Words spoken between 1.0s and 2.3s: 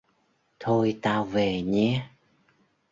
tao về nhé